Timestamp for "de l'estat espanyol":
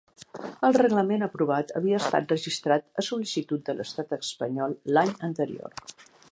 3.69-4.77